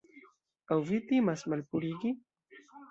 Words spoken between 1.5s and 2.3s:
malpurigi?